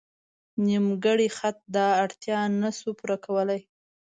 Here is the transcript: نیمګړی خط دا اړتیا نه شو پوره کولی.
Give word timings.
نیمګړی 0.65 1.27
خط 1.37 1.57
دا 1.75 1.87
اړتیا 2.03 2.39
نه 2.61 2.69
شو 2.77 2.89
پوره 2.99 3.17
کولی. 3.25 3.61